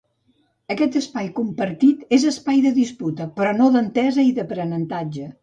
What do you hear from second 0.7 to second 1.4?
Aquest terreny